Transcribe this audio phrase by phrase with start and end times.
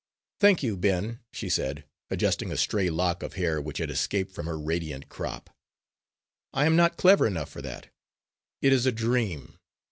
[0.39, 4.47] "Thank you, Ben," she said, adjusting a stray lock of hair which had escaped from
[4.47, 5.51] her radiant crop,
[6.53, 7.89] "I am not clever enough for that.
[8.63, 9.59] It is a dream.